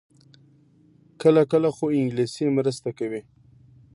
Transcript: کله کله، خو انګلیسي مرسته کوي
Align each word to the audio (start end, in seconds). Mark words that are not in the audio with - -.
کله 1.21 1.41
کله، 1.51 1.69
خو 1.75 1.85
انګلیسي 1.97 2.45
مرسته 2.57 2.89
کوي 2.99 3.21